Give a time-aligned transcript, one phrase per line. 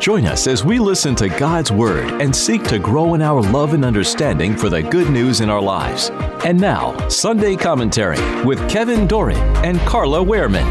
[0.00, 3.74] Join us as we listen to God's Word and seek to grow in our love
[3.74, 6.10] and understanding for the good news in our lives.
[6.44, 10.64] And now, Sunday Commentary with Kevin Doran and Carla Wehrman.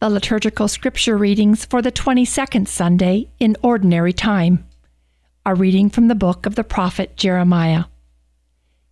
[0.00, 4.66] The liturgical scripture readings for the 22nd Sunday in Ordinary Time.
[5.44, 7.84] A reading from the book of the prophet Jeremiah.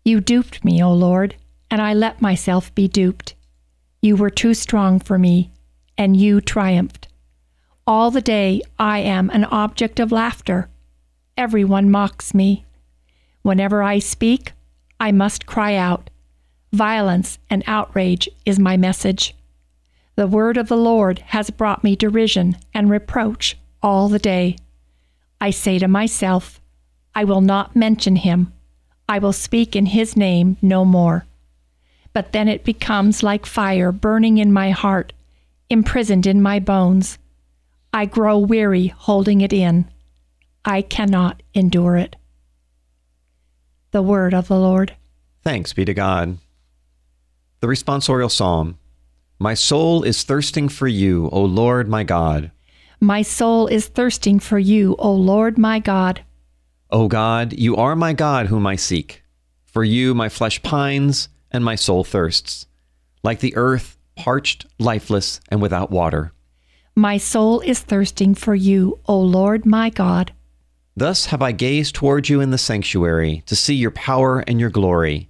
[0.04, 1.34] You duped me, O Lord,
[1.74, 3.34] and I let myself be duped.
[4.01, 5.51] You were too strong for me,
[5.98, 7.09] and you triumphed.
[7.85, 10.68] All the day I am an object of laughter.
[11.37, 12.65] Everyone mocks me.
[13.43, 14.52] Whenever I speak,
[15.01, 16.10] I must cry out.
[16.73, 19.35] Violence and outrage is my message.
[20.15, 24.59] The word of the Lord has brought me derision and reproach all the day.
[25.41, 26.60] I say to myself,
[27.16, 28.52] I will not mention him.
[29.09, 31.26] I will speak in his name no more.
[32.15, 35.12] But then it becomes like fire burning in my heart,
[35.68, 37.18] imprisoned in my bones.
[37.93, 39.90] I grow weary holding it in.
[40.65, 42.16] I cannot endure it.
[43.90, 44.95] The word of the Lord.
[45.42, 46.38] Thanks be to God.
[47.60, 48.79] The responsorial psalm
[49.38, 52.52] My soul is thirsting for you, O Lord my God.
[53.01, 56.24] My soul is thirsting for you, O Lord my God.
[56.90, 59.23] O God, you are my God whom I seek.
[59.65, 62.66] For you my flesh pines and my soul thirsts,
[63.23, 66.33] like the earth, parched, lifeless, and without water.
[66.97, 70.32] My soul is thirsting for you, O Lord my God.
[70.97, 74.70] Thus have I gazed toward you in the sanctuary to see your power and your
[74.70, 75.28] glory.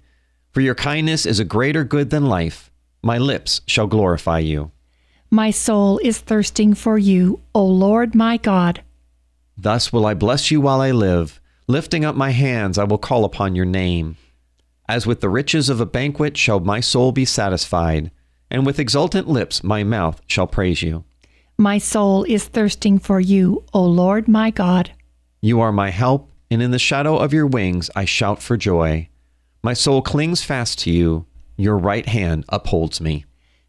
[0.51, 2.71] For your kindness is a greater good than life.
[3.01, 4.71] My lips shall glorify you.
[5.29, 8.81] My soul is thirsting for you, O Lord my God.
[9.57, 11.39] Thus will I bless you while I live.
[11.67, 14.17] Lifting up my hands, I will call upon your name.
[14.87, 18.11] As with the riches of a banquet shall my soul be satisfied,
[18.51, 21.03] and with exultant lips my mouth shall praise you.
[21.57, 24.91] My soul is thirsting for you, O Lord my God.
[25.41, 29.09] You are my help, and in the shadow of your wings I shout for joy.
[29.63, 31.25] My soul clings fast to you,
[31.57, 33.25] your right hand upholds me.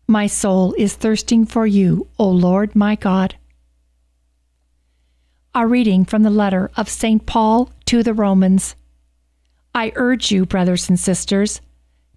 [0.06, 3.36] My soul is thirsting for you, O Lord my God.
[5.54, 7.24] A reading from the letter of St.
[7.24, 8.76] Paul to the Romans.
[9.76, 11.60] I urge you, brothers and sisters,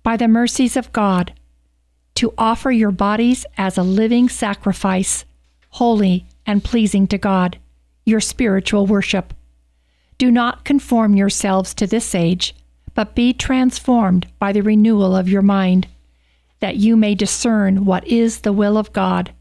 [0.02, 1.34] by the mercies of God,
[2.16, 5.26] to offer your bodies as a living sacrifice,
[5.72, 7.60] holy and pleasing to God,
[8.06, 9.34] your spiritual worship.
[10.18, 12.56] Do not conform yourselves to this age,
[12.96, 15.86] but be transformed by the renewal of your mind,
[16.62, 19.34] that you may discern what is the will of God,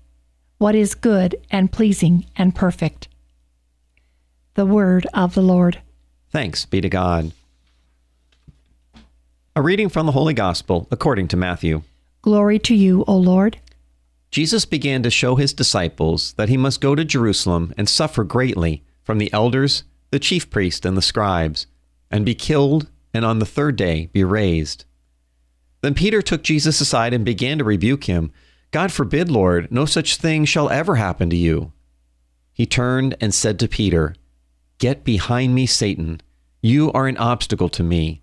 [0.58, 3.06] what is good and pleasing and perfect.
[4.54, 5.80] The word of the Lord.
[6.32, 7.30] Thanks be to God.
[9.58, 11.82] A reading from the Holy Gospel according to Matthew.
[12.22, 13.58] Glory to you, O Lord.
[14.30, 18.84] Jesus began to show his disciples that he must go to Jerusalem and suffer greatly
[19.02, 19.82] from the elders,
[20.12, 21.66] the chief priests, and the scribes,
[22.08, 24.84] and be killed, and on the third day be raised.
[25.80, 28.30] Then Peter took Jesus aside and began to rebuke him.
[28.70, 31.72] God forbid, Lord, no such thing shall ever happen to you.
[32.52, 34.14] He turned and said to Peter,
[34.78, 36.20] Get behind me, Satan.
[36.62, 38.22] You are an obstacle to me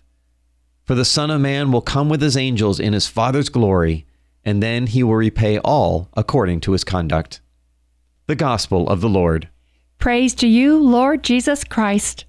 [0.83, 4.05] For the Son of Man will come with his angels in his Father's glory,
[4.43, 7.41] and then he will repay all according to his conduct.
[8.27, 9.49] The Gospel of the Lord.
[9.99, 12.25] Praise to you, Lord Jesus Christ.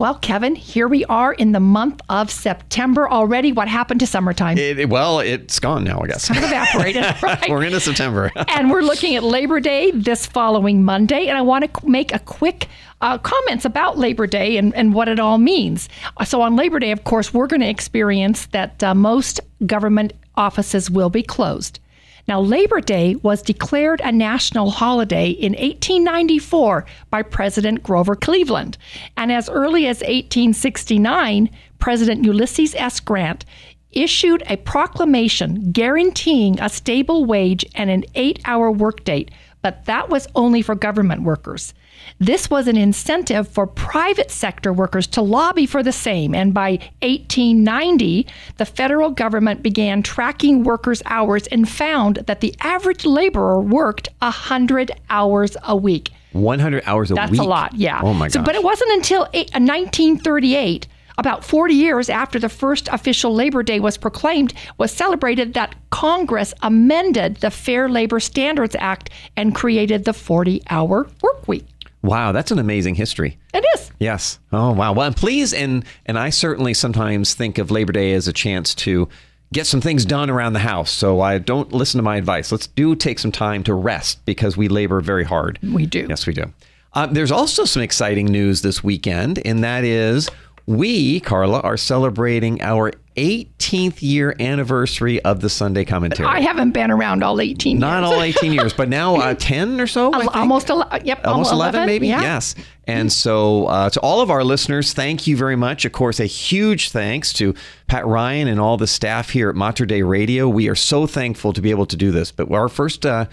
[0.00, 3.50] Well, Kevin, here we are in the month of September already.
[3.50, 4.56] What happened to summertime?
[4.56, 6.28] It, well, it's gone now, I guess.
[6.28, 7.50] Kind of evaporated, right?
[7.50, 8.30] we're into September.
[8.48, 11.26] and we're looking at Labor Day this following Monday.
[11.26, 12.68] And I want to make a quick
[13.00, 15.88] uh, comments about Labor Day and, and what it all means.
[16.24, 20.88] So, on Labor Day, of course, we're going to experience that uh, most government offices
[20.88, 21.80] will be closed.
[22.28, 28.76] Now, Labor Day was declared a national holiday in 1894 by President Grover Cleveland.
[29.16, 31.48] And as early as 1869,
[31.78, 33.00] President Ulysses S.
[33.00, 33.46] Grant
[33.92, 39.24] issued a proclamation guaranteeing a stable wage and an eight hour workday,
[39.62, 41.74] but that was only for government workers.
[42.18, 46.34] This was an incentive for private sector workers to lobby for the same.
[46.34, 46.70] And by
[47.02, 48.26] 1890,
[48.56, 54.92] the federal government began tracking workers' hours and found that the average laborer worked 100
[55.10, 56.10] hours a week.
[56.32, 57.38] 100 hours a That's week.
[57.38, 58.00] That's a lot, yeah.
[58.02, 58.42] Oh my so.
[58.42, 60.86] But it wasn't until uh, 1938,
[61.18, 66.54] about 40 years after the first official Labor Day was proclaimed, was celebrated that Congress
[66.62, 71.66] amended the Fair Labor Standards Act and created the 40-hour work week.
[72.02, 73.38] Wow, that's an amazing history.
[73.52, 73.90] It is.
[73.98, 74.38] Yes.
[74.52, 74.92] Oh wow.
[74.92, 78.72] Well, and please, and and I certainly sometimes think of Labor Day as a chance
[78.76, 79.08] to
[79.52, 80.92] get some things done around the house.
[80.92, 82.52] So I don't listen to my advice.
[82.52, 85.58] Let's do take some time to rest because we labor very hard.
[85.60, 86.06] We do.
[86.08, 86.52] Yes, we do.
[86.92, 90.30] Uh, there's also some exciting news this weekend, and that is
[90.68, 96.28] we, Carla, are celebrating our 18th year anniversary of the Sunday commentary.
[96.28, 98.12] I haven't been around all 18 Not years.
[98.12, 100.12] all 18 years, but now uh, 10 or so.
[100.12, 102.20] Almost, ele- yep, almost 11, maybe Yeah.
[102.20, 102.54] yes
[102.86, 106.24] and so uh, to all of our listeners thank you very much of course a
[106.24, 107.54] huge thanks to
[107.86, 111.52] pat ryan and all the staff here at mater dei radio we are so thankful
[111.52, 113.26] to be able to do this but our first uh,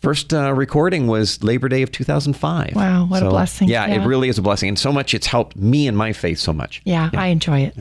[0.00, 2.74] First uh, recording was Labor Day of 2005.
[2.76, 3.68] Wow, what a blessing.
[3.68, 4.02] Yeah, Yeah.
[4.02, 4.68] it really is a blessing.
[4.68, 6.80] And so much it's helped me and my faith so much.
[6.84, 7.76] Yeah, I enjoy it.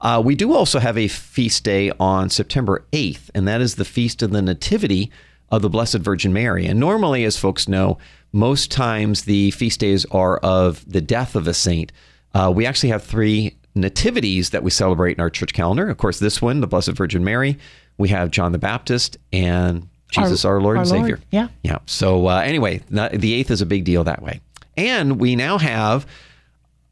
[0.00, 3.84] Uh, we do also have a feast day on September 8th, and that is the
[3.84, 5.10] Feast of the Nativity
[5.50, 6.64] of the Blessed Virgin Mary.
[6.66, 7.98] And normally, as folks know,
[8.32, 11.90] most times the feast days are of the death of a saint.
[12.32, 15.88] Uh, we actually have three nativities that we celebrate in our church calendar.
[15.90, 17.58] Of course, this one, the Blessed Virgin Mary.
[17.98, 21.20] We have John the Baptist and Jesus, our, Lord our and Lord, Savior.
[21.30, 21.48] yeah.
[21.62, 21.78] Yeah.
[21.86, 24.40] So uh, anyway, not- the eighth is a big deal that way.
[24.76, 26.06] And we now have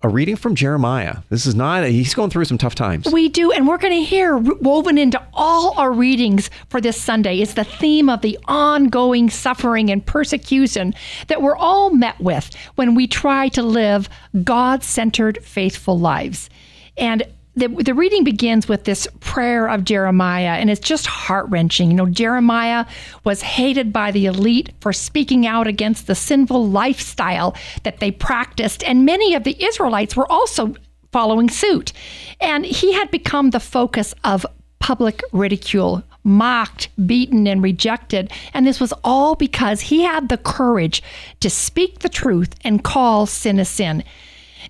[0.03, 1.19] a reading from Jeremiah.
[1.31, 3.07] This is not, he's going through some tough times.
[3.11, 7.41] We do, and we're going to hear woven into all our readings for this Sunday
[7.41, 10.95] is the theme of the ongoing suffering and persecution
[11.29, 14.09] that we're all met with when we try to live
[14.45, 16.51] God centered, faithful lives.
[16.99, 17.23] And
[17.57, 21.91] the, the reading begins with this prayer of Jeremiah, and it's just heart wrenching.
[21.91, 22.85] You know, Jeremiah
[23.25, 28.85] was hated by the elite for speaking out against the sinful lifestyle that they practiced,
[28.85, 30.75] and many of the Israelites were also
[31.13, 31.95] following suit.
[32.43, 34.45] And he had become the focus of
[34.79, 38.31] public ridicule, mocked, beaten, and rejected.
[38.53, 41.03] And this was all because he had the courage
[41.41, 44.05] to speak the truth and call sin a sin.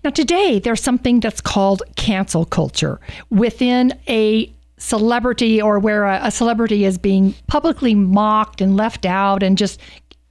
[0.04, 3.00] Now, today, there's something that's called cancel culture.
[3.30, 9.42] Within a celebrity or where a, a celebrity is being publicly mocked and left out
[9.42, 9.80] and just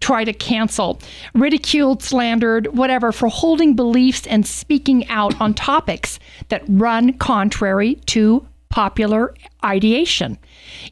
[0.01, 0.99] try to cancel,
[1.33, 6.19] ridiculed, slandered, whatever, for holding beliefs and speaking out on topics
[6.49, 9.33] that run contrary to popular
[9.63, 10.37] ideation.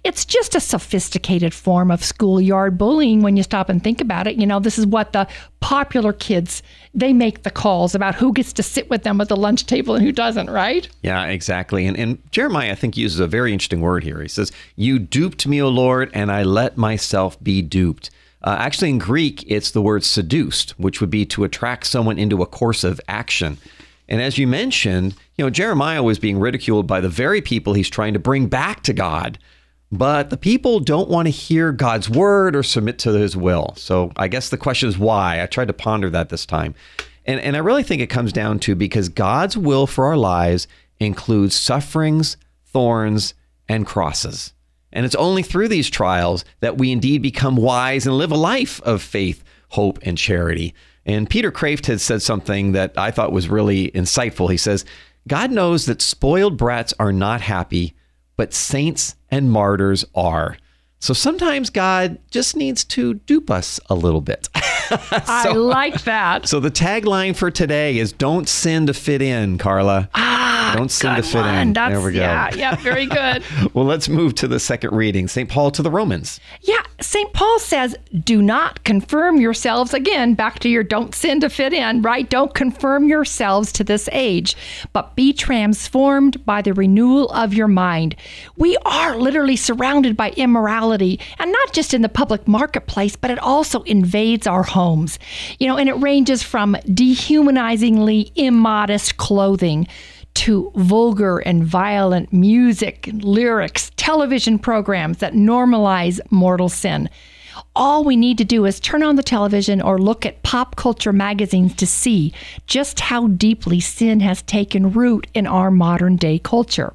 [0.03, 4.35] It's just a sophisticated form of schoolyard bullying when you stop and think about it.
[4.35, 5.27] You know, this is what the
[5.59, 9.35] popular kids they make the calls about who gets to sit with them at the
[9.35, 10.87] lunch table and who doesn't, right?
[11.01, 11.85] Yeah, exactly.
[11.85, 14.21] And, and Jeremiah, I think, uses a very interesting word here.
[14.21, 18.09] He says, You duped me, O Lord, and I let myself be duped.
[18.43, 22.41] Uh, actually, in Greek, it's the word seduced, which would be to attract someone into
[22.41, 23.57] a course of action.
[24.07, 27.89] And as you mentioned, you know, Jeremiah was being ridiculed by the very people he's
[27.89, 29.39] trying to bring back to God.
[29.91, 33.73] But the people don't want to hear God's word or submit to his will.
[33.77, 35.41] So I guess the question is why.
[35.41, 36.73] I tried to ponder that this time.
[37.25, 40.67] And, and I really think it comes down to because God's will for our lives
[40.99, 43.33] includes sufferings, thorns,
[43.69, 44.53] and crosses.
[44.91, 48.81] And it's only through these trials that we indeed become wise and live a life
[48.81, 50.73] of faith, hope, and charity.
[51.05, 54.49] And Peter Kreeft had said something that I thought was really insightful.
[54.49, 54.85] He says,
[55.27, 57.95] God knows that spoiled brats are not happy,
[58.37, 60.57] but saints and martyrs are.
[60.99, 64.47] So sometimes God just needs to dupe us a little bit.
[64.55, 66.47] I like that.
[66.47, 70.09] So the tagline for today is "Don't sin to fit in," Carla.
[70.13, 71.55] Ah, don't sin to fit one.
[71.55, 71.73] in.
[71.73, 72.19] That's, there we go.
[72.19, 73.43] Yeah, yeah, very good.
[73.73, 75.27] Well, let's move to the second reading.
[75.27, 75.49] St.
[75.49, 76.39] Paul to the Romans.
[76.61, 77.33] Yeah, St.
[77.33, 82.01] Paul says, do not confirm yourselves again, back to your don't sin to fit in,
[82.01, 82.29] right?
[82.29, 84.55] Don't confirm yourselves to this age,
[84.93, 88.15] but be transformed by the renewal of your mind.
[88.57, 93.39] We are literally surrounded by immorality, and not just in the public marketplace, but it
[93.39, 95.19] also invades our homes.
[95.59, 99.87] You know, and it ranges from dehumanizingly immodest clothing
[100.35, 107.09] to vulgar and violent music, lyrics, television programs that normalize mortal sin.
[107.75, 111.13] All we need to do is turn on the television or look at pop culture
[111.13, 112.33] magazines to see
[112.67, 116.93] just how deeply sin has taken root in our modern day culture.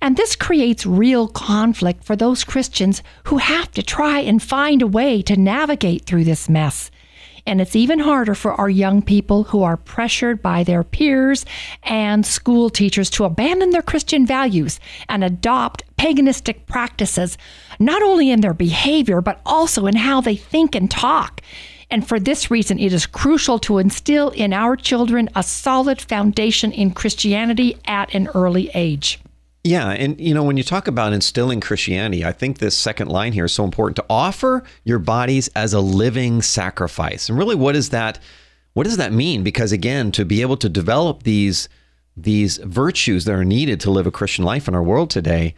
[0.00, 4.86] And this creates real conflict for those Christians who have to try and find a
[4.86, 6.90] way to navigate through this mess.
[7.48, 11.46] And it's even harder for our young people who are pressured by their peers
[11.82, 14.78] and school teachers to abandon their Christian values
[15.08, 17.38] and adopt paganistic practices,
[17.78, 21.40] not only in their behavior, but also in how they think and talk.
[21.90, 26.70] And for this reason, it is crucial to instill in our children a solid foundation
[26.70, 29.20] in Christianity at an early age.
[29.68, 33.34] Yeah, and you know when you talk about instilling Christianity, I think this second line
[33.34, 37.28] here is so important to offer your bodies as a living sacrifice.
[37.28, 38.18] And really what is that
[38.72, 39.42] what does that mean?
[39.42, 41.68] Because again, to be able to develop these
[42.16, 45.54] these virtues that are needed to live a Christian life in our world today,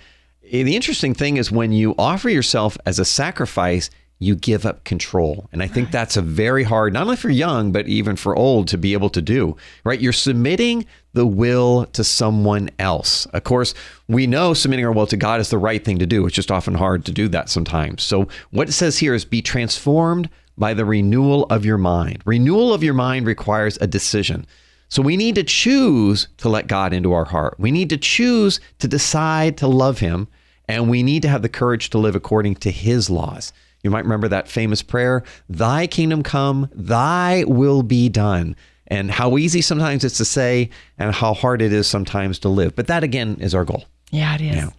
[0.50, 3.90] eh, the interesting thing is when you offer yourself as a sacrifice,
[4.22, 5.48] you give up control.
[5.50, 8.68] And I think that's a very hard, not only for young, but even for old
[8.68, 9.98] to be able to do, right?
[9.98, 13.24] You're submitting the will to someone else.
[13.26, 13.74] Of course,
[14.08, 16.26] we know submitting our will to God is the right thing to do.
[16.26, 18.02] It's just often hard to do that sometimes.
[18.02, 22.22] So, what it says here is be transformed by the renewal of your mind.
[22.26, 24.46] Renewal of your mind requires a decision.
[24.90, 27.58] So, we need to choose to let God into our heart.
[27.58, 30.28] We need to choose to decide to love Him,
[30.68, 33.54] and we need to have the courage to live according to His laws.
[33.82, 38.56] You might remember that famous prayer, Thy kingdom come, Thy will be done.
[38.86, 42.74] And how easy sometimes it's to say and how hard it is sometimes to live.
[42.74, 43.84] But that again is our goal.
[44.10, 44.56] Yeah, it is.
[44.56, 44.70] Yeah.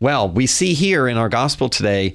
[0.00, 2.14] Well, we see here in our gospel today,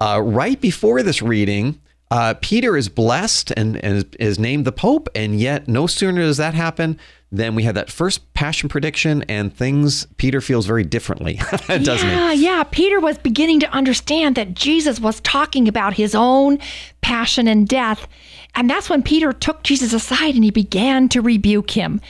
[0.00, 1.80] uh, right before this reading,
[2.10, 5.08] uh, Peter is blessed and, and is named the Pope.
[5.14, 6.98] And yet, no sooner does that happen
[7.32, 11.34] than we have that first passion prediction, and things Peter feels very differently,
[11.66, 12.44] doesn't yeah, he?
[12.44, 16.58] Yeah, Peter was beginning to understand that Jesus was talking about his own
[17.00, 18.06] passion and death.
[18.54, 22.00] And that's when Peter took Jesus aside and he began to rebuke him.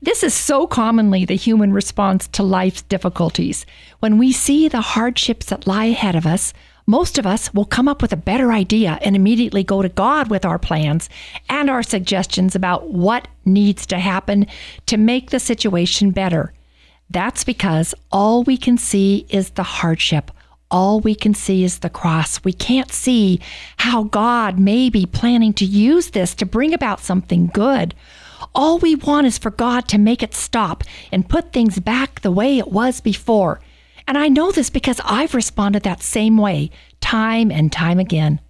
[0.00, 3.64] This is so commonly the human response to life's difficulties.
[4.00, 6.52] When we see the hardships that lie ahead of us,
[6.86, 10.28] most of us will come up with a better idea and immediately go to God
[10.28, 11.08] with our plans
[11.48, 14.46] and our suggestions about what needs to happen
[14.86, 16.52] to make the situation better.
[17.10, 20.30] That's because all we can see is the hardship.
[20.70, 22.42] All we can see is the cross.
[22.42, 23.40] We can't see
[23.76, 27.94] how God may be planning to use this to bring about something good.
[28.54, 32.30] All we want is for God to make it stop and put things back the
[32.30, 33.60] way it was before.
[34.06, 38.40] And I know this because I've responded that same way time and time again.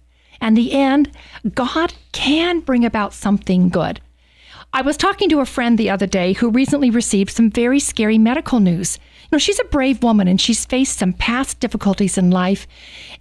[0.41, 1.11] And the end,
[1.53, 4.01] God can bring about something good.
[4.75, 8.17] I was talking to a friend the other day who recently received some very scary
[8.17, 8.97] medical news.
[9.23, 12.67] You know, she's a brave woman and she's faced some past difficulties in life,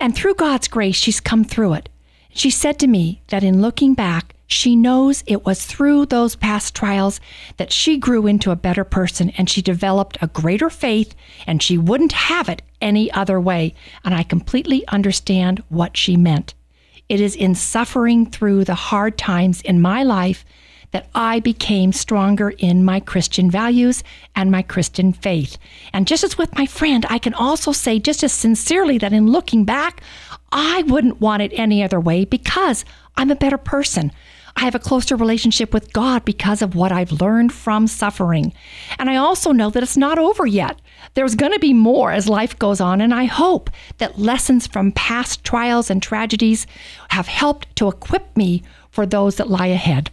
[0.01, 1.89] and through God's grace, she's come through it.
[2.31, 6.75] She said to me that in looking back, she knows it was through those past
[6.75, 7.21] trials
[7.57, 11.15] that she grew into a better person and she developed a greater faith,
[11.47, 13.75] and she wouldn't have it any other way.
[14.05, 16.55] And I completely understand what she meant.
[17.09, 20.45] It is in suffering through the hard times in my life
[20.93, 24.05] that I became stronger in my Christian values
[24.37, 25.57] and my Christian faith.
[25.93, 29.27] And just as with my friend, I can also say just as sincerely that in
[29.27, 30.03] looking back,
[30.53, 32.85] I wouldn't want it any other way because
[33.17, 34.13] I'm a better person.
[34.57, 38.53] I have a closer relationship with God because of what I've learned from suffering.
[38.99, 40.81] And I also know that it's not over yet.
[41.15, 44.93] There's going to be more as life goes on, and I hope that lessons from
[44.93, 46.67] past trials and tragedies
[47.11, 50.11] have helped to equip me for those that lie ahead.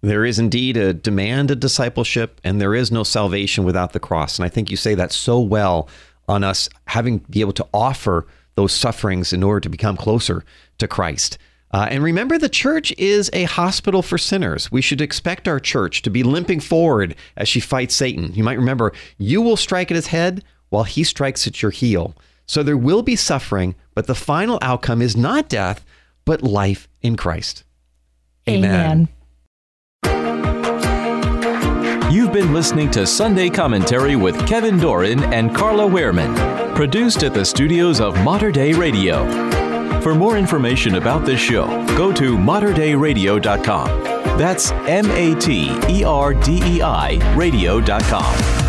[0.00, 4.38] There is indeed a demand of discipleship, and there is no salvation without the cross.
[4.38, 5.88] And I think you say that so well
[6.28, 10.44] on us having be able to offer those sufferings in order to become closer
[10.78, 11.38] to Christ.
[11.72, 14.70] Uh, and remember, the church is a hospital for sinners.
[14.70, 18.34] We should expect our church to be limping forward as she fights Satan.
[18.34, 22.14] You might remember, you will strike at his head while he strikes at your heel.
[22.46, 25.84] So there will be suffering, but the final outcome is not death,
[26.24, 27.64] but life in Christ.
[28.48, 29.08] Amen.
[30.04, 32.12] Amen.
[32.12, 37.44] You've been listening to Sunday Commentary with Kevin Doran and Carla Wehrman, produced at the
[37.44, 39.51] studios of Mater Dei Radio.
[40.00, 44.02] For more information about this show, go to materdeiradio.com.
[44.38, 48.62] That's M A T E R D E I radio.com.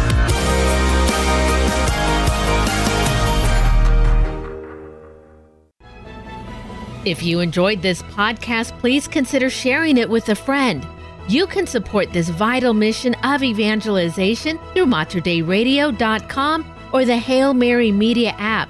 [7.06, 10.88] If you enjoyed this podcast, please consider sharing it with a friend.
[11.27, 18.34] You can support this vital mission of evangelization through materdeiradio.com or the Hail Mary Media
[18.38, 18.70] app.